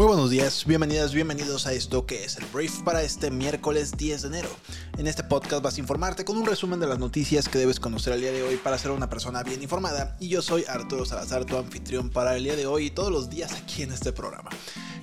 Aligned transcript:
Muy 0.00 0.06
buenos 0.06 0.30
días, 0.30 0.64
bienvenidas, 0.64 1.12
bienvenidos 1.12 1.66
a 1.66 1.74
esto 1.74 2.06
que 2.06 2.24
es 2.24 2.38
el 2.38 2.46
brief 2.46 2.80
para 2.84 3.02
este 3.02 3.30
miércoles 3.30 3.98
10 3.98 4.22
de 4.22 4.28
enero. 4.28 4.48
En 4.96 5.06
este 5.06 5.22
podcast 5.22 5.62
vas 5.62 5.76
a 5.76 5.80
informarte 5.80 6.24
con 6.24 6.38
un 6.38 6.46
resumen 6.46 6.80
de 6.80 6.86
las 6.86 6.98
noticias 6.98 7.50
que 7.50 7.58
debes 7.58 7.78
conocer 7.78 8.14
el 8.14 8.22
día 8.22 8.32
de 8.32 8.42
hoy 8.42 8.56
para 8.56 8.78
ser 8.78 8.92
una 8.92 9.10
persona 9.10 9.42
bien 9.42 9.62
informada. 9.62 10.16
Y 10.18 10.28
yo 10.28 10.40
soy 10.40 10.64
Arturo 10.66 11.04
Salazar, 11.04 11.44
tu 11.44 11.58
anfitrión 11.58 12.08
para 12.08 12.34
el 12.34 12.44
día 12.44 12.56
de 12.56 12.64
hoy 12.64 12.86
y 12.86 12.90
todos 12.90 13.12
los 13.12 13.28
días 13.28 13.52
aquí 13.52 13.82
en 13.82 13.92
este 13.92 14.10
programa. 14.10 14.48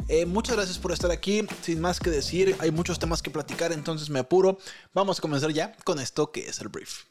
Eh, 0.08 0.26
muchas 0.26 0.56
gracias 0.56 0.80
por 0.80 0.92
estar 0.92 1.12
aquí, 1.12 1.46
sin 1.62 1.80
más 1.80 2.00
que 2.00 2.10
decir, 2.10 2.56
hay 2.58 2.72
muchos 2.72 2.98
temas 2.98 3.22
que 3.22 3.30
platicar, 3.30 3.72
entonces 3.72 4.10
me 4.10 4.18
apuro. 4.18 4.58
Vamos 4.96 5.20
a 5.20 5.22
comenzar 5.22 5.52
ya 5.52 5.74
con 5.84 6.00
esto 6.00 6.32
que 6.32 6.50
es 6.50 6.60
el 6.60 6.70
brief. 6.70 7.04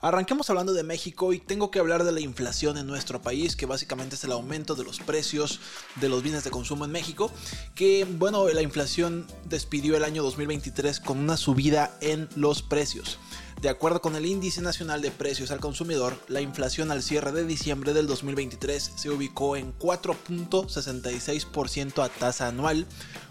Arranquemos 0.00 0.48
hablando 0.48 0.72
de 0.72 0.84
México 0.84 1.32
y 1.32 1.38
tengo 1.38 1.70
que 1.70 1.80
hablar 1.80 2.04
de 2.04 2.12
la 2.12 2.20
inflación 2.20 2.78
en 2.78 2.86
nuestro 2.86 3.20
país, 3.20 3.56
que 3.56 3.66
básicamente 3.66 4.14
es 4.14 4.22
el 4.22 4.30
aumento 4.32 4.76
de 4.76 4.84
los 4.84 5.00
precios 5.00 5.60
de 5.96 6.08
los 6.08 6.22
bienes 6.22 6.44
de 6.44 6.50
consumo 6.50 6.84
en 6.84 6.92
México, 6.92 7.32
que 7.74 8.06
bueno, 8.08 8.46
la 8.48 8.62
inflación 8.62 9.26
despidió 9.44 9.96
el 9.96 10.04
año 10.04 10.22
2023 10.22 11.00
con 11.00 11.18
una 11.18 11.36
subida 11.36 11.96
en 12.00 12.28
los 12.36 12.62
precios. 12.62 13.18
De 13.60 13.68
acuerdo 13.68 14.00
con 14.00 14.16
el 14.16 14.26
Índice 14.26 14.60
Nacional 14.60 15.02
de 15.02 15.10
Precios 15.10 15.50
al 15.50 15.60
Consumidor, 15.60 16.16
la 16.28 16.40
inflación 16.40 16.90
al 16.90 17.02
cierre 17.02 17.32
de 17.32 17.44
diciembre 17.44 17.92
del 17.92 18.06
2023 18.06 18.92
se 18.96 19.10
ubicó 19.10 19.56
en 19.56 19.76
4.66% 19.78 22.02
a 22.02 22.08
tasa 22.08 22.48
anual, 22.48 22.86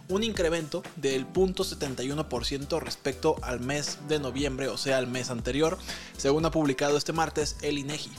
un 0.08 0.24
incremento 0.24 0.84
del 0.96 1.28
0.71% 1.28 2.80
respecto 2.80 3.36
al 3.42 3.60
mes 3.60 4.00
de 4.08 4.20
noviembre, 4.20 4.68
o 4.68 4.78
sea, 4.78 4.98
al 4.98 5.08
mes 5.08 5.30
anterior, 5.30 5.78
según 6.18 6.46
ha 6.46 6.52
publicado 6.52 6.98
este 6.98 7.14
martes 7.14 7.58
el 7.62 7.78
INEGI. 7.78 8.12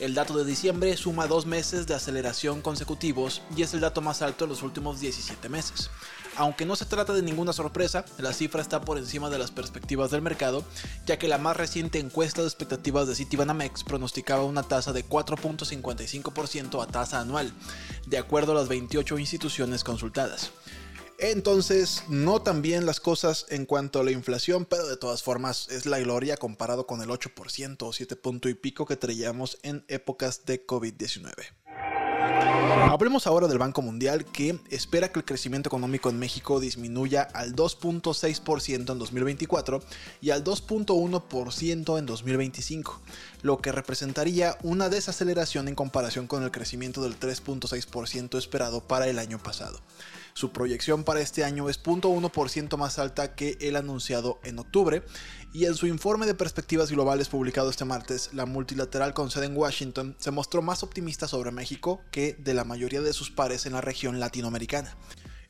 El 0.00 0.14
dato 0.14 0.36
de 0.36 0.44
diciembre 0.44 0.96
suma 0.96 1.28
dos 1.28 1.46
meses 1.46 1.86
de 1.86 1.94
aceleración 1.94 2.62
consecutivos 2.62 3.42
y 3.56 3.62
es 3.62 3.74
el 3.74 3.80
dato 3.80 4.00
más 4.00 4.22
alto 4.22 4.44
en 4.44 4.50
los 4.50 4.62
últimos 4.62 5.00
17 5.00 5.48
meses. 5.48 5.90
Aunque 6.36 6.66
no 6.66 6.74
se 6.74 6.84
trata 6.84 7.12
de 7.12 7.22
ninguna 7.22 7.52
sorpresa, 7.52 8.04
la 8.18 8.32
cifra 8.32 8.60
está 8.60 8.80
por 8.80 8.98
encima 8.98 9.30
de 9.30 9.38
las 9.38 9.52
perspectivas 9.52 10.10
del 10.10 10.22
mercado, 10.22 10.64
ya 11.06 11.16
que 11.16 11.28
la 11.28 11.38
más 11.38 11.56
reciente 11.56 12.00
encuesta 12.00 12.40
de 12.40 12.48
expectativas 12.48 13.06
de 13.06 13.14
Citibanamex 13.14 13.84
pronosticaba 13.84 14.44
una 14.44 14.64
tasa 14.64 14.92
de 14.92 15.06
4.55% 15.06 16.82
a 16.82 16.86
tasa 16.88 17.20
anual, 17.20 17.52
de 18.06 18.18
acuerdo 18.18 18.52
a 18.52 18.56
las 18.56 18.68
28 18.68 19.18
instituciones 19.18 19.84
consultadas. 19.84 20.50
Entonces, 21.18 22.02
no 22.08 22.42
tan 22.42 22.60
bien 22.60 22.84
las 22.86 22.98
cosas 22.98 23.46
en 23.48 23.66
cuanto 23.66 24.00
a 24.00 24.04
la 24.04 24.10
inflación, 24.10 24.64
pero 24.64 24.86
de 24.88 24.96
todas 24.96 25.22
formas 25.22 25.68
es 25.70 25.86
la 25.86 26.00
gloria 26.00 26.36
comparado 26.36 26.88
con 26.88 27.00
el 27.00 27.08
8% 27.08 27.76
o 27.80 27.92
7 27.92 28.16
punto 28.16 28.48
y 28.48 28.54
pico 28.54 28.84
que 28.84 28.96
traíamos 28.96 29.58
en 29.62 29.84
épocas 29.86 30.44
de 30.44 30.66
COVID-19. 30.66 31.32
Hablemos 32.94 33.26
ahora 33.26 33.48
del 33.48 33.58
Banco 33.58 33.82
Mundial 33.82 34.24
que 34.24 34.60
espera 34.70 35.10
que 35.10 35.18
el 35.18 35.24
crecimiento 35.24 35.68
económico 35.68 36.10
en 36.10 36.18
México 36.18 36.60
disminuya 36.60 37.22
al 37.22 37.56
2.6% 37.56 38.92
en 38.92 38.98
2024 38.98 39.82
y 40.20 40.30
al 40.30 40.44
2.1% 40.44 41.98
en 41.98 42.06
2025, 42.06 43.00
lo 43.42 43.58
que 43.58 43.72
representaría 43.72 44.56
una 44.62 44.88
desaceleración 44.88 45.66
en 45.66 45.74
comparación 45.74 46.26
con 46.28 46.44
el 46.44 46.52
crecimiento 46.52 47.02
del 47.02 47.18
3.6% 47.18 48.38
esperado 48.38 48.80
para 48.80 49.08
el 49.08 49.18
año 49.18 49.38
pasado. 49.42 49.80
Su 50.36 50.50
proyección 50.50 51.04
para 51.04 51.20
este 51.20 51.44
año 51.44 51.68
es 51.68 51.80
0.1% 51.80 52.76
más 52.76 52.98
alta 52.98 53.36
que 53.36 53.56
el 53.60 53.76
anunciado 53.76 54.40
en 54.42 54.58
octubre 54.58 55.04
y 55.52 55.66
en 55.66 55.76
su 55.76 55.86
informe 55.86 56.26
de 56.26 56.34
perspectivas 56.34 56.90
globales 56.90 57.28
publicado 57.28 57.70
este 57.70 57.84
martes, 57.84 58.30
la 58.32 58.44
multilateral 58.44 59.14
con 59.14 59.30
sede 59.30 59.46
en 59.46 59.56
Washington 59.56 60.16
se 60.18 60.32
mostró 60.32 60.60
más 60.60 60.82
optimista 60.82 61.28
sobre 61.28 61.52
México 61.52 62.00
que 62.10 62.34
de 62.34 62.52
la 62.52 62.64
mayoría 62.64 63.00
de 63.00 63.12
sus 63.12 63.30
pares 63.30 63.64
en 63.64 63.74
la 63.74 63.80
región 63.80 64.18
latinoamericana. 64.18 64.96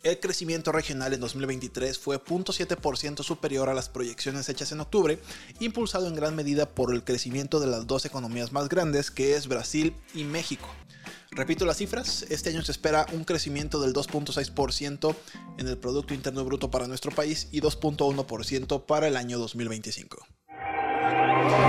El 0.02 0.20
crecimiento 0.20 0.70
regional 0.70 1.14
en 1.14 1.20
2023 1.20 1.98
fue 1.98 2.22
0.7% 2.22 3.22
superior 3.22 3.70
a 3.70 3.74
las 3.74 3.88
proyecciones 3.88 4.50
hechas 4.50 4.70
en 4.70 4.80
octubre, 4.80 5.18
impulsado 5.60 6.08
en 6.08 6.14
gran 6.14 6.36
medida 6.36 6.68
por 6.68 6.92
el 6.92 7.04
crecimiento 7.04 7.58
de 7.58 7.68
las 7.68 7.86
dos 7.86 8.04
economías 8.04 8.52
más 8.52 8.68
grandes 8.68 9.10
que 9.10 9.34
es 9.34 9.48
Brasil 9.48 9.96
y 10.12 10.24
México. 10.24 10.68
Repito 11.34 11.64
las 11.64 11.78
cifras, 11.78 12.24
este 12.30 12.50
año 12.50 12.62
se 12.62 12.70
espera 12.70 13.06
un 13.12 13.24
crecimiento 13.24 13.80
del 13.80 13.92
2.6% 13.92 15.16
en 15.58 15.66
el 15.66 15.76
Producto 15.76 16.14
Interno 16.14 16.44
Bruto 16.44 16.70
para 16.70 16.86
nuestro 16.86 17.10
país 17.10 17.48
y 17.50 17.60
2.1% 17.60 18.86
para 18.86 19.08
el 19.08 19.16
año 19.16 19.38
2025. 19.38 20.24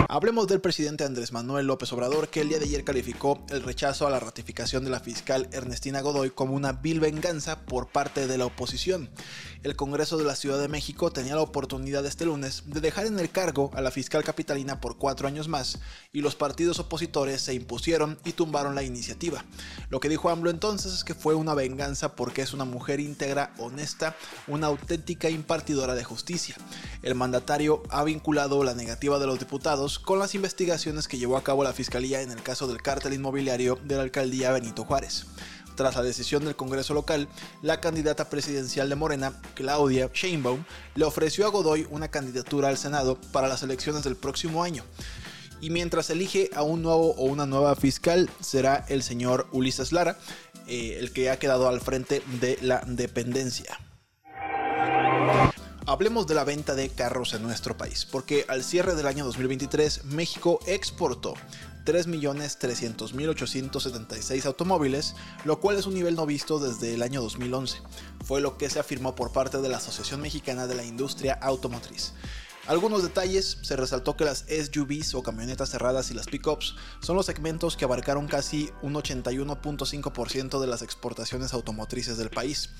Hablemos 0.07 0.47
del 0.47 0.61
presidente 0.61 1.03
Andrés 1.03 1.33
Manuel 1.33 1.67
López 1.67 1.91
Obrador, 1.91 2.29
que 2.29 2.39
el 2.39 2.47
día 2.47 2.59
de 2.59 2.65
ayer 2.65 2.85
calificó 2.85 3.43
el 3.49 3.61
rechazo 3.61 4.07
a 4.07 4.09
la 4.09 4.21
ratificación 4.21 4.85
de 4.85 4.89
la 4.89 5.01
fiscal 5.01 5.49
Ernestina 5.51 5.99
Godoy 5.99 6.29
como 6.29 6.53
una 6.53 6.71
vil 6.71 7.01
venganza 7.01 7.65
por 7.65 7.87
parte 7.87 8.25
de 8.25 8.37
la 8.37 8.45
oposición. 8.45 9.09
El 9.63 9.75
Congreso 9.75 10.17
de 10.17 10.23
la 10.23 10.35
Ciudad 10.35 10.59
de 10.59 10.69
México 10.69 11.11
tenía 11.11 11.35
la 11.35 11.41
oportunidad 11.41 12.05
este 12.05 12.25
lunes 12.25 12.63
de 12.67 12.79
dejar 12.79 13.07
en 13.07 13.19
el 13.19 13.31
cargo 13.31 13.71
a 13.73 13.81
la 13.81 13.91
fiscal 13.91 14.23
capitalina 14.23 14.79
por 14.79 14.97
cuatro 14.97 15.27
años 15.27 15.49
más, 15.49 15.79
y 16.13 16.21
los 16.21 16.35
partidos 16.35 16.79
opositores 16.79 17.41
se 17.41 17.53
impusieron 17.53 18.17
y 18.23 18.31
tumbaron 18.31 18.75
la 18.75 18.83
iniciativa. 18.83 19.43
Lo 19.89 19.99
que 19.99 20.07
dijo 20.07 20.29
AMLO 20.29 20.51
entonces 20.51 20.93
es 20.93 21.03
que 21.03 21.15
fue 21.15 21.35
una 21.35 21.53
venganza 21.53 22.15
porque 22.15 22.43
es 22.43 22.53
una 22.53 22.63
mujer 22.63 23.01
íntegra, 23.01 23.53
honesta, 23.57 24.15
una 24.47 24.67
auténtica 24.67 25.29
impartidora 25.29 25.95
de 25.95 26.03
justicia. 26.03 26.55
El 27.01 27.15
mandatario 27.15 27.83
ha 27.89 28.03
vinculado 28.03 28.63
la 28.63 28.73
negativa 28.73 29.19
de 29.19 29.27
los 29.27 29.39
diputados 29.39 29.64
con 30.03 30.19
las 30.19 30.35
investigaciones 30.35 31.07
que 31.07 31.17
llevó 31.17 31.37
a 31.37 31.43
cabo 31.43 31.63
la 31.63 31.73
Fiscalía 31.73 32.21
en 32.21 32.29
el 32.29 32.43
caso 32.43 32.67
del 32.67 32.83
cártel 32.83 33.13
inmobiliario 33.13 33.79
de 33.83 33.95
la 33.95 34.03
alcaldía 34.03 34.51
Benito 34.51 34.83
Juárez. 34.83 35.25
Tras 35.75 35.95
la 35.95 36.03
decisión 36.03 36.45
del 36.45 36.55
Congreso 36.55 36.93
local, 36.93 37.27
la 37.63 37.81
candidata 37.81 38.29
presidencial 38.29 38.89
de 38.89 38.95
Morena, 38.95 39.33
Claudia 39.55 40.11
Sheinbaum, 40.13 40.63
le 40.93 41.05
ofreció 41.05 41.47
a 41.47 41.49
Godoy 41.49 41.87
una 41.89 42.09
candidatura 42.09 42.69
al 42.69 42.77
Senado 42.77 43.19
para 43.31 43.47
las 43.47 43.63
elecciones 43.63 44.03
del 44.03 44.15
próximo 44.15 44.63
año. 44.63 44.83
Y 45.61 45.71
mientras 45.71 46.11
elige 46.11 46.51
a 46.53 46.61
un 46.61 46.83
nuevo 46.83 47.15
o 47.15 47.25
una 47.25 47.47
nueva 47.47 47.75
fiscal, 47.75 48.29
será 48.41 48.85
el 48.87 49.01
señor 49.01 49.47
Ulises 49.51 49.91
Lara, 49.91 50.19
eh, 50.67 50.97
el 50.99 51.11
que 51.11 51.31
ha 51.31 51.39
quedado 51.39 51.67
al 51.67 51.81
frente 51.81 52.21
de 52.39 52.59
la 52.61 52.83
dependencia. 52.85 53.79
Hablemos 55.87 56.25
de 56.25 56.33
la 56.33 56.43
venta 56.43 56.73
de 56.73 56.89
carros 56.89 57.35
en 57.35 57.43
nuestro 57.43 57.77
país, 57.77 58.07
porque 58.11 58.43
al 58.47 58.63
cierre 58.63 58.95
del 58.95 59.05
año 59.05 59.23
2023 59.23 60.05
México 60.05 60.59
exportó 60.65 61.35
3.300.876 61.85 64.45
automóviles, 64.47 65.13
lo 65.43 65.59
cual 65.59 65.77
es 65.77 65.85
un 65.85 65.93
nivel 65.93 66.15
no 66.15 66.25
visto 66.25 66.57
desde 66.57 66.95
el 66.95 67.03
año 67.03 67.21
2011. 67.21 67.77
Fue 68.23 68.41
lo 68.41 68.57
que 68.57 68.71
se 68.71 68.79
afirmó 68.79 69.13
por 69.13 69.31
parte 69.31 69.61
de 69.61 69.69
la 69.69 69.77
Asociación 69.77 70.21
Mexicana 70.21 70.65
de 70.65 70.73
la 70.73 70.83
Industria 70.83 71.37
Automotriz. 71.39 72.13
Algunos 72.67 73.03
detalles, 73.03 73.59
se 73.61 73.75
resaltó 73.75 74.17
que 74.17 74.25
las 74.25 74.45
SUVs 74.49 75.13
o 75.13 75.21
camionetas 75.21 75.69
cerradas 75.69 76.09
y 76.09 76.15
las 76.15 76.25
pickups 76.25 76.75
son 76.99 77.15
los 77.15 77.27
segmentos 77.27 77.77
que 77.77 77.85
abarcaron 77.85 78.27
casi 78.27 78.71
un 78.81 78.95
81.5% 78.95 80.59
de 80.59 80.65
las 80.65 80.81
exportaciones 80.81 81.53
automotrices 81.53 82.17
del 82.17 82.31
país. 82.31 82.71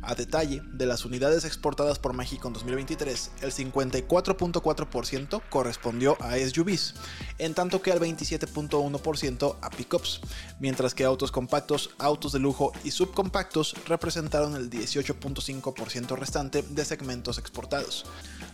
A 0.00 0.14
detalle, 0.14 0.62
de 0.72 0.86
las 0.86 1.04
unidades 1.04 1.44
exportadas 1.44 1.98
por 1.98 2.14
México 2.14 2.48
en 2.48 2.54
2023, 2.54 3.32
el 3.42 3.52
54.4% 3.52 5.42
correspondió 5.50 6.16
a 6.22 6.38
SUVs, 6.38 6.94
en 7.36 7.52
tanto 7.52 7.82
que 7.82 7.92
al 7.92 8.00
27.1% 8.00 9.56
a 9.60 9.68
pickups, 9.68 10.20
mientras 10.58 10.94
que 10.94 11.04
autos 11.04 11.30
compactos, 11.30 11.90
autos 11.98 12.32
de 12.32 12.38
lujo 12.38 12.72
y 12.82 12.92
subcompactos 12.92 13.76
representaron 13.86 14.56
el 14.56 14.70
18.5% 14.70 16.16
restante 16.16 16.62
de 16.62 16.84
segmentos 16.86 17.36
exportados. 17.36 18.06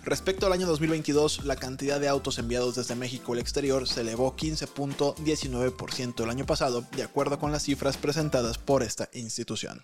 Respecto 0.04 0.46
al 0.46 0.52
año 0.52 0.66
2022, 0.66 1.44
la 1.44 1.56
cantidad 1.56 2.00
de 2.00 2.08
autos 2.08 2.38
enviados 2.38 2.74
desde 2.74 2.94
México 2.94 3.34
al 3.34 3.38
exterior 3.38 3.86
se 3.86 4.00
elevó 4.00 4.34
15.19% 4.34 6.24
el 6.24 6.30
año 6.30 6.46
pasado, 6.46 6.84
de 6.96 7.02
acuerdo 7.02 7.38
con 7.38 7.52
las 7.52 7.64
cifras 7.64 7.98
presentadas 7.98 8.56
por 8.56 8.82
esta 8.82 9.10
institución. 9.12 9.82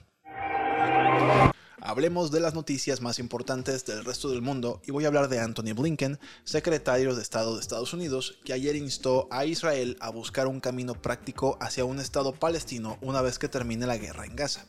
Hablemos 1.86 2.32
de 2.32 2.40
las 2.40 2.52
noticias 2.52 3.00
más 3.00 3.20
importantes 3.20 3.86
del 3.86 4.04
resto 4.04 4.28
del 4.28 4.42
mundo 4.42 4.82
y 4.88 4.90
voy 4.90 5.04
a 5.04 5.06
hablar 5.06 5.28
de 5.28 5.38
Anthony 5.38 5.72
Blinken, 5.72 6.18
secretario 6.42 7.14
de 7.14 7.22
Estado 7.22 7.54
de 7.54 7.60
Estados 7.60 7.92
Unidos, 7.92 8.40
que 8.44 8.52
ayer 8.52 8.74
instó 8.74 9.28
a 9.30 9.44
Israel 9.44 9.96
a 10.00 10.10
buscar 10.10 10.48
un 10.48 10.58
camino 10.58 11.00
práctico 11.00 11.56
hacia 11.60 11.84
un 11.84 12.00
Estado 12.00 12.32
palestino 12.32 12.98
una 13.02 13.22
vez 13.22 13.38
que 13.38 13.48
termine 13.48 13.86
la 13.86 13.98
guerra 13.98 14.24
en 14.24 14.34
Gaza. 14.34 14.64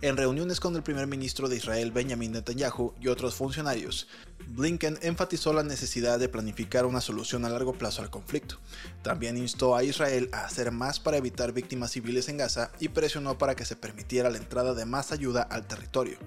En 0.00 0.16
reuniones 0.16 0.58
con 0.58 0.74
el 0.74 0.82
primer 0.82 1.06
ministro 1.06 1.48
de 1.48 1.54
Israel 1.54 1.92
Benjamin 1.92 2.32
Netanyahu 2.32 2.92
y 3.00 3.06
otros 3.06 3.36
funcionarios, 3.36 4.08
Blinken 4.48 4.98
enfatizó 5.02 5.52
la 5.52 5.62
necesidad 5.62 6.18
de 6.18 6.28
planificar 6.28 6.86
una 6.86 7.00
solución 7.00 7.44
a 7.44 7.50
largo 7.50 7.74
plazo 7.74 8.02
al 8.02 8.10
conflicto. 8.10 8.58
También 9.02 9.36
instó 9.36 9.76
a 9.76 9.84
Israel 9.84 10.28
a 10.32 10.44
hacer 10.44 10.72
más 10.72 10.98
para 10.98 11.18
evitar 11.18 11.52
víctimas 11.52 11.92
civiles 11.92 12.28
en 12.28 12.38
Gaza 12.38 12.72
y 12.80 12.88
presionó 12.88 13.38
para 13.38 13.54
que 13.54 13.64
se 13.64 13.76
permitiera 13.76 14.30
la 14.30 14.38
entrada 14.38 14.74
de 14.74 14.86
más 14.86 15.12
ayuda 15.12 15.42
al 15.42 15.66
territorio. 15.66 16.18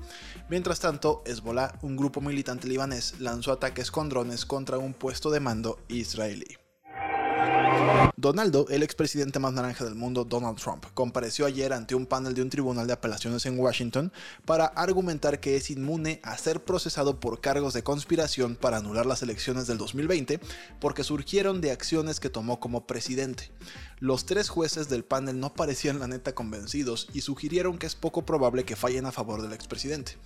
Mientras 0.49 0.79
tanto, 0.79 1.23
Hezbollah, 1.25 1.79
un 1.81 1.95
grupo 1.95 2.21
militante 2.21 2.67
libanés, 2.67 3.19
lanzó 3.19 3.51
ataques 3.51 3.91
con 3.91 4.09
drones 4.09 4.45
contra 4.45 4.77
un 4.77 4.93
puesto 4.93 5.31
de 5.31 5.39
mando 5.39 5.79
israelí. 5.87 6.57
Donaldo, 8.15 8.67
el 8.69 8.83
expresidente 8.83 9.39
más 9.39 9.53
naranja 9.53 9.83
del 9.83 9.95
mundo, 9.95 10.23
Donald 10.25 10.57
Trump, 10.59 10.85
compareció 10.93 11.45
ayer 11.45 11.73
ante 11.73 11.95
un 11.95 12.05
panel 12.05 12.33
de 12.33 12.41
un 12.41 12.49
tribunal 12.49 12.85
de 12.85 12.93
apelaciones 12.93 13.45
en 13.45 13.57
Washington 13.57 14.11
para 14.45 14.65
argumentar 14.65 15.39
que 15.39 15.55
es 15.55 15.71
inmune 15.71 16.19
a 16.23 16.37
ser 16.37 16.63
procesado 16.63 17.19
por 17.19 17.41
cargos 17.41 17.73
de 17.73 17.83
conspiración 17.83 18.55
para 18.55 18.77
anular 18.77 19.05
las 19.05 19.23
elecciones 19.23 19.65
del 19.67 19.77
2020 19.77 20.39
porque 20.79 21.03
surgieron 21.03 21.61
de 21.61 21.71
acciones 21.71 22.19
que 22.19 22.29
tomó 22.29 22.59
como 22.59 22.85
presidente. 22.85 23.51
Los 24.01 24.25
tres 24.25 24.49
jueces 24.49 24.89
del 24.89 25.03
panel 25.03 25.39
no 25.39 25.53
parecían 25.53 25.99
la 25.99 26.07
neta 26.07 26.33
convencidos 26.33 27.07
y 27.13 27.21
sugirieron 27.21 27.77
que 27.77 27.85
es 27.85 27.93
poco 27.93 28.25
probable 28.25 28.63
que 28.63 28.75
fallen 28.75 29.05
a 29.05 29.11
favor 29.11 29.43
del 29.43 29.53
expresidente. 29.53 30.17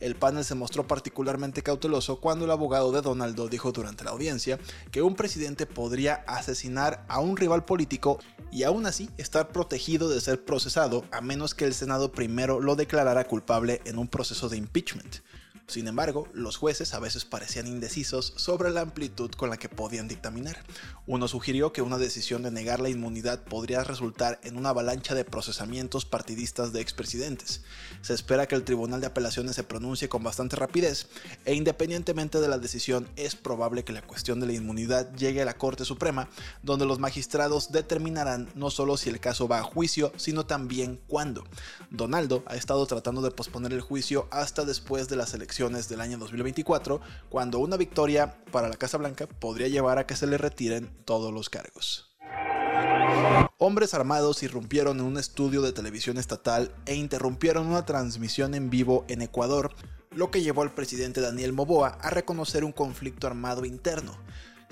El 0.00 0.16
panel 0.16 0.44
se 0.44 0.54
mostró 0.54 0.86
particularmente 0.86 1.62
cauteloso 1.62 2.20
cuando 2.20 2.44
el 2.44 2.50
abogado 2.50 2.92
de 2.92 3.00
Donaldo 3.00 3.48
dijo 3.48 3.72
durante 3.72 4.04
la 4.04 4.10
audiencia 4.10 4.58
que 4.90 5.00
un 5.00 5.14
presidente 5.14 5.64
podría 5.64 6.16
asesinar 6.26 7.06
a 7.08 7.20
un 7.20 7.38
rival 7.38 7.64
político 7.64 8.18
y 8.50 8.64
aún 8.64 8.84
así 8.84 9.08
estar 9.16 9.48
protegido 9.50 10.10
de 10.10 10.20
ser 10.20 10.44
procesado 10.44 11.06
a 11.10 11.22
menos 11.22 11.54
que 11.54 11.64
el 11.64 11.72
Senado 11.72 12.12
primero 12.12 12.60
lo 12.60 12.76
declarara 12.76 13.24
culpable 13.24 13.80
en 13.86 13.96
un 13.96 14.08
proceso 14.08 14.50
de 14.50 14.58
impeachment. 14.58 15.22
Sin 15.68 15.86
embargo, 15.86 16.28
los 16.34 16.56
jueces 16.56 16.92
a 16.92 16.98
veces 16.98 17.24
parecían 17.24 17.66
indecisos 17.66 18.34
sobre 18.36 18.70
la 18.70 18.80
amplitud 18.80 19.30
con 19.30 19.48
la 19.48 19.56
que 19.56 19.68
podían 19.68 20.08
dictaminar. 20.08 20.64
Uno 21.06 21.28
sugirió 21.28 21.72
que 21.72 21.82
una 21.82 21.98
decisión 21.98 22.42
de 22.42 22.50
negar 22.50 22.80
la 22.80 22.90
inmunidad 22.90 23.44
podría 23.44 23.84
resultar 23.84 24.40
en 24.42 24.56
una 24.56 24.70
avalancha 24.70 25.14
de 25.14 25.24
procesamientos 25.24 26.04
partidistas 26.04 26.72
de 26.72 26.80
expresidentes. 26.80 27.62
Se 28.02 28.12
espera 28.12 28.46
que 28.46 28.54
el 28.54 28.64
Tribunal 28.64 29.00
de 29.00 29.06
Apelaciones 29.06 29.54
se 29.54 29.62
pronuncie 29.62 30.08
con 30.08 30.22
bastante 30.22 30.56
rapidez 30.56 31.06
e 31.44 31.54
independientemente 31.54 32.40
de 32.40 32.48
la 32.48 32.58
decisión 32.58 33.08
es 33.16 33.36
probable 33.36 33.84
que 33.84 33.92
la 33.92 34.02
cuestión 34.02 34.40
de 34.40 34.46
la 34.46 34.52
inmunidad 34.52 35.14
llegue 35.14 35.42
a 35.42 35.46
la 35.46 35.56
Corte 35.58 35.84
Suprema, 35.84 36.28
donde 36.62 36.86
los 36.86 36.98
magistrados 36.98 37.72
determinarán 37.72 38.50
no 38.54 38.70
solo 38.70 38.96
si 38.96 39.10
el 39.10 39.20
caso 39.20 39.48
va 39.48 39.58
a 39.58 39.62
juicio, 39.62 40.12
sino 40.16 40.44
también 40.44 41.00
cuándo. 41.06 41.44
Donaldo 41.90 42.42
ha 42.46 42.56
estado 42.56 42.84
tratando 42.86 43.22
de 43.22 43.30
posponer 43.30 43.72
el 43.72 43.80
juicio 43.80 44.28
hasta 44.30 44.64
después 44.64 45.08
de 45.08 45.16
las 45.16 45.32
elecciones 45.34 45.51
del 45.58 46.00
año 46.00 46.16
2024, 46.16 47.00
cuando 47.28 47.58
una 47.58 47.76
victoria 47.76 48.42
para 48.50 48.68
la 48.68 48.76
Casa 48.76 48.96
Blanca 48.96 49.26
podría 49.26 49.68
llevar 49.68 49.98
a 49.98 50.06
que 50.06 50.16
se 50.16 50.26
le 50.26 50.38
retiren 50.38 50.90
todos 51.04 51.32
los 51.32 51.50
cargos. 51.50 52.10
Hombres 53.58 53.92
armados 53.92 54.42
irrumpieron 54.42 54.98
en 54.98 55.04
un 55.04 55.18
estudio 55.18 55.60
de 55.60 55.72
televisión 55.72 56.16
estatal 56.16 56.74
e 56.86 56.94
interrumpieron 56.94 57.66
una 57.66 57.84
transmisión 57.84 58.54
en 58.54 58.70
vivo 58.70 59.04
en 59.08 59.20
Ecuador, 59.20 59.74
lo 60.10 60.30
que 60.30 60.42
llevó 60.42 60.62
al 60.62 60.72
presidente 60.72 61.20
Daniel 61.20 61.52
Moboa 61.52 61.98
a 62.00 62.08
reconocer 62.08 62.64
un 62.64 62.72
conflicto 62.72 63.26
armado 63.26 63.66
interno. 63.66 64.16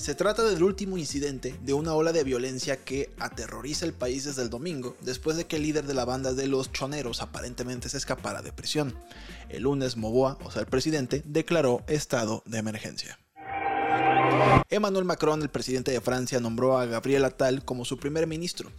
Se 0.01 0.15
trata 0.15 0.43
del 0.45 0.63
último 0.63 0.97
incidente 0.97 1.55
de 1.63 1.75
una 1.75 1.93
ola 1.93 2.13
de 2.13 2.25
violencia 2.25 2.83
que 2.83 3.11
aterroriza 3.19 3.85
el 3.85 3.93
país 3.93 4.25
desde 4.25 4.41
el 4.41 4.49
domingo, 4.49 4.97
después 5.03 5.37
de 5.37 5.45
que 5.47 5.57
el 5.57 5.63
líder 5.63 5.85
de 5.85 5.93
la 5.93 6.07
banda 6.07 6.33
de 6.33 6.47
los 6.47 6.73
choneros 6.73 7.21
aparentemente 7.21 7.91
se 7.91 7.99
escapara 7.99 8.41
de 8.41 8.51
prisión. 8.51 8.95
El 9.51 9.65
lunes 9.65 9.99
Moboa, 9.99 10.39
o 10.43 10.51
sea 10.51 10.63
el 10.63 10.69
presidente, 10.69 11.23
declaró 11.27 11.85
estado 11.87 12.43
de 12.47 12.57
emergencia. 12.57 13.19
Emmanuel 14.71 15.05
Macron, 15.05 15.43
el 15.43 15.51
presidente 15.51 15.91
de 15.91 16.01
Francia, 16.01 16.41
nombró 16.41 16.79
a 16.79 16.87
Gabriel 16.87 17.27
Attal 17.27 17.63
como 17.63 17.85
su 17.85 17.99
primer 17.99 18.27
ministro. 18.27 18.73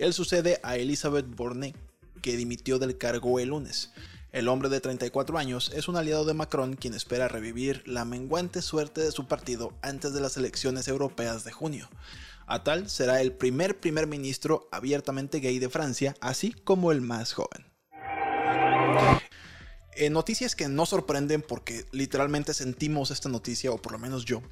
Él 0.00 0.12
sucede 0.12 0.58
a 0.64 0.76
Elisabeth 0.76 1.26
Borne, 1.36 1.72
que 2.20 2.36
dimitió 2.36 2.80
del 2.80 2.98
cargo 2.98 3.38
el 3.38 3.50
lunes. 3.50 3.92
El 4.34 4.48
hombre 4.48 4.68
de 4.68 4.80
34 4.80 5.38
años 5.38 5.70
es 5.76 5.86
un 5.86 5.96
aliado 5.96 6.24
de 6.24 6.34
Macron 6.34 6.74
quien 6.74 6.92
espera 6.92 7.28
revivir 7.28 7.84
la 7.86 8.04
menguante 8.04 8.62
suerte 8.62 9.00
de 9.00 9.12
su 9.12 9.28
partido 9.28 9.74
antes 9.80 10.12
de 10.12 10.20
las 10.20 10.36
elecciones 10.36 10.88
europeas 10.88 11.44
de 11.44 11.52
junio. 11.52 11.88
Atal 12.48 12.90
será 12.90 13.20
el 13.20 13.30
primer 13.30 13.78
primer 13.78 14.08
ministro 14.08 14.68
abiertamente 14.72 15.38
gay 15.38 15.60
de 15.60 15.68
Francia, 15.68 16.16
así 16.20 16.50
como 16.50 16.90
el 16.90 17.00
más 17.00 17.32
joven. 17.32 17.64
En 19.96 20.12
noticias 20.12 20.56
que 20.56 20.66
no 20.66 20.86
sorprenden 20.86 21.40
porque 21.40 21.86
literalmente 21.92 22.52
sentimos 22.52 23.12
esta 23.12 23.28
noticia, 23.28 23.70
o 23.70 23.78
por 23.78 23.92
lo 23.92 24.00
menos 24.00 24.24
yo. 24.24 24.42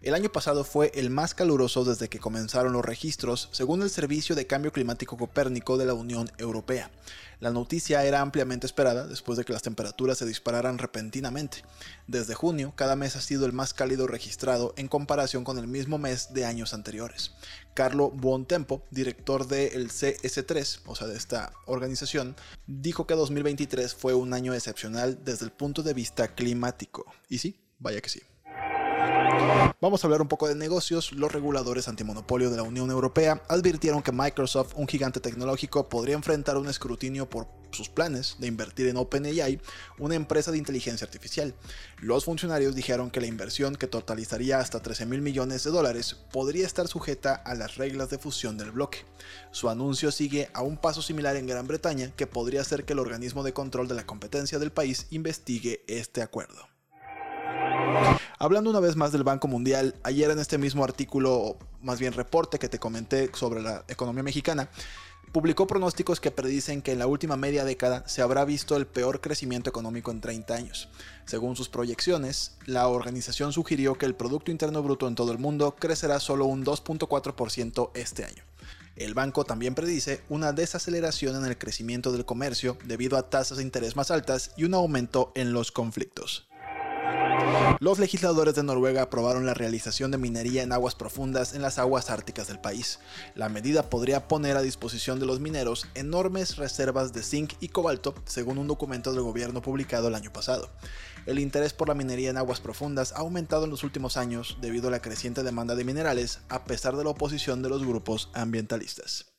El 0.00 0.14
año 0.14 0.30
pasado 0.30 0.62
fue 0.62 0.92
el 0.94 1.10
más 1.10 1.34
caluroso 1.34 1.84
desde 1.84 2.08
que 2.08 2.20
comenzaron 2.20 2.72
los 2.72 2.84
registros, 2.84 3.48
según 3.50 3.82
el 3.82 3.90
Servicio 3.90 4.36
de 4.36 4.46
Cambio 4.46 4.70
Climático 4.70 5.16
Copérnico 5.16 5.76
de 5.76 5.86
la 5.86 5.94
Unión 5.94 6.30
Europea. 6.38 6.92
La 7.42 7.50
noticia 7.50 8.04
era 8.04 8.20
ampliamente 8.20 8.66
esperada 8.68 9.08
después 9.08 9.36
de 9.36 9.44
que 9.44 9.52
las 9.52 9.62
temperaturas 9.62 10.16
se 10.16 10.24
dispararan 10.24 10.78
repentinamente. 10.78 11.64
Desde 12.06 12.34
junio, 12.34 12.72
cada 12.76 12.94
mes 12.94 13.16
ha 13.16 13.20
sido 13.20 13.46
el 13.46 13.52
más 13.52 13.74
cálido 13.74 14.06
registrado 14.06 14.74
en 14.76 14.86
comparación 14.86 15.42
con 15.42 15.58
el 15.58 15.66
mismo 15.66 15.98
mes 15.98 16.32
de 16.34 16.44
años 16.44 16.72
anteriores. 16.72 17.32
Carlo 17.74 18.10
Buontempo, 18.10 18.86
director 18.92 19.48
del 19.48 19.90
CS3, 19.90 20.82
o 20.86 20.94
sea, 20.94 21.08
de 21.08 21.16
esta 21.16 21.52
organización, 21.66 22.36
dijo 22.68 23.08
que 23.08 23.14
2023 23.14 23.92
fue 23.92 24.14
un 24.14 24.34
año 24.34 24.54
excepcional 24.54 25.24
desde 25.24 25.44
el 25.44 25.50
punto 25.50 25.82
de 25.82 25.94
vista 25.94 26.36
climático. 26.36 27.12
Y 27.28 27.38
sí, 27.38 27.58
vaya 27.80 28.00
que 28.00 28.08
sí. 28.08 28.22
Vamos 29.80 30.04
a 30.04 30.06
hablar 30.06 30.22
un 30.22 30.28
poco 30.28 30.46
de 30.46 30.54
negocios. 30.54 31.12
Los 31.12 31.32
reguladores 31.32 31.88
antimonopolio 31.88 32.50
de 32.50 32.56
la 32.56 32.62
Unión 32.62 32.90
Europea 32.90 33.42
advirtieron 33.48 34.02
que 34.02 34.12
Microsoft, 34.12 34.74
un 34.76 34.86
gigante 34.86 35.20
tecnológico, 35.20 35.88
podría 35.88 36.14
enfrentar 36.14 36.56
un 36.56 36.68
escrutinio 36.68 37.28
por 37.28 37.48
sus 37.72 37.88
planes 37.88 38.36
de 38.38 38.46
invertir 38.46 38.88
en 38.88 38.96
OpenAI, 38.96 39.60
una 39.98 40.14
empresa 40.14 40.52
de 40.52 40.58
inteligencia 40.58 41.04
artificial. 41.04 41.54
Los 41.98 42.26
funcionarios 42.26 42.74
dijeron 42.74 43.10
que 43.10 43.20
la 43.20 43.26
inversión, 43.26 43.74
que 43.74 43.86
totalizaría 43.86 44.58
hasta 44.58 44.80
13 44.80 45.06
mil 45.06 45.22
millones 45.22 45.64
de 45.64 45.70
dólares, 45.70 46.16
podría 46.32 46.66
estar 46.66 46.86
sujeta 46.86 47.34
a 47.34 47.54
las 47.54 47.76
reglas 47.76 48.10
de 48.10 48.18
fusión 48.18 48.58
del 48.58 48.70
bloque. 48.70 48.98
Su 49.50 49.68
anuncio 49.68 50.12
sigue 50.12 50.48
a 50.54 50.62
un 50.62 50.76
paso 50.76 51.02
similar 51.02 51.36
en 51.36 51.46
Gran 51.46 51.66
Bretaña, 51.66 52.12
que 52.14 52.26
podría 52.26 52.60
hacer 52.60 52.84
que 52.84 52.92
el 52.92 52.98
organismo 52.98 53.42
de 53.42 53.52
control 53.52 53.88
de 53.88 53.94
la 53.94 54.06
competencia 54.06 54.58
del 54.58 54.72
país 54.72 55.06
investigue 55.10 55.84
este 55.88 56.22
acuerdo. 56.22 56.71
Hablando 58.38 58.70
una 58.70 58.80
vez 58.80 58.96
más 58.96 59.12
del 59.12 59.22
Banco 59.22 59.48
Mundial, 59.48 59.94
ayer 60.02 60.30
en 60.30 60.38
este 60.38 60.58
mismo 60.58 60.84
artículo, 60.84 61.56
más 61.82 62.00
bien 62.00 62.12
reporte 62.12 62.58
que 62.58 62.68
te 62.68 62.78
comenté 62.78 63.30
sobre 63.34 63.62
la 63.62 63.84
economía 63.88 64.22
mexicana, 64.22 64.68
publicó 65.32 65.66
pronósticos 65.66 66.20
que 66.20 66.30
predicen 66.30 66.82
que 66.82 66.92
en 66.92 66.98
la 66.98 67.06
última 67.06 67.36
media 67.36 67.64
década 67.64 68.04
se 68.06 68.20
habrá 68.20 68.44
visto 68.44 68.76
el 68.76 68.86
peor 68.86 69.20
crecimiento 69.20 69.70
económico 69.70 70.10
en 70.10 70.20
30 70.20 70.54
años. 70.54 70.88
Según 71.24 71.56
sus 71.56 71.68
proyecciones, 71.68 72.56
la 72.66 72.88
organización 72.88 73.52
sugirió 73.52 73.94
que 73.94 74.06
el 74.06 74.14
Producto 74.14 74.50
Interno 74.50 74.82
Bruto 74.82 75.08
en 75.08 75.14
todo 75.14 75.32
el 75.32 75.38
mundo 75.38 75.76
crecerá 75.78 76.20
solo 76.20 76.44
un 76.44 76.64
2.4% 76.64 77.90
este 77.94 78.24
año. 78.24 78.42
El 78.96 79.14
banco 79.14 79.44
también 79.44 79.74
predice 79.74 80.20
una 80.28 80.52
desaceleración 80.52 81.36
en 81.36 81.46
el 81.46 81.56
crecimiento 81.56 82.12
del 82.12 82.26
comercio 82.26 82.76
debido 82.84 83.16
a 83.16 83.30
tasas 83.30 83.56
de 83.56 83.64
interés 83.64 83.96
más 83.96 84.10
altas 84.10 84.50
y 84.56 84.64
un 84.64 84.74
aumento 84.74 85.32
en 85.34 85.54
los 85.54 85.72
conflictos. 85.72 86.51
Los 87.80 87.98
legisladores 87.98 88.54
de 88.54 88.62
Noruega 88.62 89.02
aprobaron 89.02 89.44
la 89.44 89.54
realización 89.54 90.10
de 90.10 90.18
minería 90.18 90.62
en 90.62 90.72
aguas 90.72 90.94
profundas 90.94 91.52
en 91.52 91.62
las 91.62 91.78
aguas 91.78 92.10
árticas 92.10 92.46
del 92.46 92.60
país. 92.60 93.00
La 93.34 93.48
medida 93.48 93.90
podría 93.90 94.28
poner 94.28 94.56
a 94.56 94.62
disposición 94.62 95.18
de 95.18 95.26
los 95.26 95.40
mineros 95.40 95.86
enormes 95.94 96.56
reservas 96.56 97.12
de 97.12 97.22
zinc 97.22 97.54
y 97.60 97.68
cobalto, 97.68 98.14
según 98.24 98.58
un 98.58 98.68
documento 98.68 99.12
del 99.12 99.22
gobierno 99.22 99.62
publicado 99.62 100.08
el 100.08 100.14
año 100.14 100.32
pasado. 100.32 100.70
El 101.26 101.38
interés 101.38 101.72
por 101.72 101.88
la 101.88 101.94
minería 101.94 102.30
en 102.30 102.36
aguas 102.36 102.60
profundas 102.60 103.12
ha 103.12 103.18
aumentado 103.18 103.64
en 103.64 103.70
los 103.70 103.84
últimos 103.84 104.16
años 104.16 104.58
debido 104.60 104.88
a 104.88 104.90
la 104.90 105.02
creciente 105.02 105.42
demanda 105.42 105.74
de 105.74 105.84
minerales, 105.84 106.40
a 106.48 106.64
pesar 106.64 106.96
de 106.96 107.04
la 107.04 107.10
oposición 107.10 107.62
de 107.62 107.68
los 107.68 107.84
grupos 107.84 108.30
ambientalistas. 108.34 109.32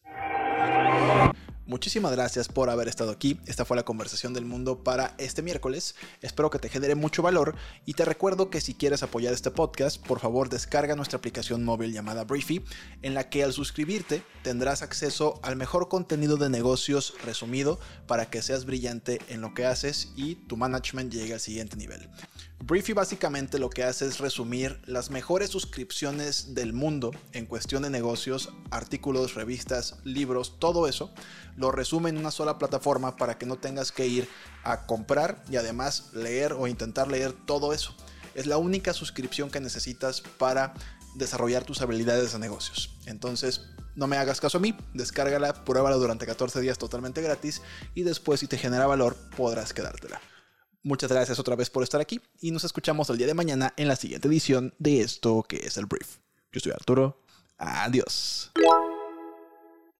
Muchísimas 1.65 2.11
gracias 2.11 2.49
por 2.49 2.69
haber 2.69 2.89
estado 2.89 3.11
aquí. 3.11 3.39
Esta 3.45 3.63
fue 3.63 3.77
la 3.77 3.85
conversación 3.85 4.33
del 4.33 4.43
mundo 4.43 4.83
para 4.83 5.15
este 5.17 5.41
miércoles. 5.41 5.95
Espero 6.21 6.49
que 6.49 6.59
te 6.59 6.67
genere 6.67 6.95
mucho 6.95 7.21
valor 7.21 7.55
y 7.85 7.93
te 7.93 8.03
recuerdo 8.03 8.49
que 8.49 8.59
si 8.59 8.73
quieres 8.73 9.01
apoyar 9.01 9.33
este 9.33 9.49
podcast, 9.49 10.05
por 10.05 10.19
favor 10.19 10.49
descarga 10.49 10.97
nuestra 10.97 11.19
aplicación 11.19 11.63
móvil 11.63 11.93
llamada 11.93 12.25
Briefy, 12.25 12.65
en 13.01 13.13
la 13.13 13.29
que 13.29 13.45
al 13.45 13.53
suscribirte 13.53 14.23
tendrás 14.43 14.81
acceso 14.81 15.39
al 15.41 15.55
mejor 15.55 15.87
contenido 15.87 16.35
de 16.35 16.49
negocios 16.49 17.13
resumido 17.23 17.79
para 18.07 18.29
que 18.29 18.41
seas 18.41 18.65
brillante 18.65 19.19
en 19.29 19.39
lo 19.39 19.53
que 19.53 19.65
haces 19.65 20.11
y 20.17 20.35
tu 20.35 20.57
management 20.57 21.13
llegue 21.13 21.33
al 21.33 21.39
siguiente 21.39 21.77
nivel. 21.77 22.09
Briefy 22.65 22.93
básicamente 22.93 23.59
lo 23.59 23.69
que 23.69 23.83
hace 23.83 24.07
es 24.07 24.19
resumir 24.19 24.79
las 24.85 25.09
mejores 25.09 25.49
suscripciones 25.49 26.55
del 26.55 26.71
mundo 26.71 27.11
en 27.33 27.45
cuestión 27.45 27.83
de 27.83 27.89
negocios, 27.89 28.53
artículos, 28.71 29.33
revistas, 29.33 29.97
libros, 30.05 30.59
todo 30.59 30.87
eso, 30.87 31.13
lo 31.57 31.71
resume 31.71 32.09
en 32.09 32.17
una 32.17 32.31
sola 32.31 32.57
plataforma 32.57 33.17
para 33.17 33.37
que 33.37 33.45
no 33.45 33.57
tengas 33.57 33.91
que 33.91 34.07
ir 34.07 34.29
a 34.63 34.85
comprar 34.85 35.43
y 35.51 35.57
además 35.57 36.11
leer 36.13 36.53
o 36.53 36.67
intentar 36.67 37.09
leer 37.09 37.33
todo 37.33 37.73
eso. 37.73 37.97
Es 38.33 38.47
la 38.47 38.57
única 38.57 38.93
suscripción 38.93 39.49
que 39.49 39.59
necesitas 39.59 40.21
para 40.21 40.73
desarrollar 41.15 41.65
tus 41.65 41.81
habilidades 41.81 42.31
de 42.31 42.39
negocios. 42.39 42.95
Entonces, 43.07 43.65
no 43.93 44.07
me 44.07 44.15
hagas 44.15 44.39
caso 44.39 44.59
a 44.59 44.61
mí, 44.61 44.73
descárgala, 44.93 45.65
pruébala 45.65 45.97
durante 45.97 46.25
14 46.25 46.61
días 46.61 46.77
totalmente 46.77 47.21
gratis 47.21 47.61
y 47.93 48.03
después 48.03 48.39
si 48.39 48.47
te 48.47 48.57
genera 48.57 48.87
valor 48.87 49.17
podrás 49.35 49.73
quedártela. 49.73 50.21
Muchas 50.83 51.09
gracias 51.09 51.39
otra 51.39 51.55
vez 51.55 51.69
por 51.69 51.81
estar 51.81 52.01
aquí 52.01 52.19
y 52.41 52.51
nos 52.51 52.65
escuchamos 52.65 53.09
el 53.09 53.17
día 53.17 53.27
de 53.27 53.33
mañana 53.33 53.73
en 53.77 53.87
la 53.87 53.95
siguiente 53.95 54.27
edición 54.27 54.73
de 54.79 55.01
esto 55.01 55.43
que 55.47 55.55
es 55.55 55.77
el 55.77 55.85
brief. 55.85 56.17
Yo 56.51 56.59
soy 56.59 56.73
Arturo. 56.73 57.17
Adiós. 57.57 58.51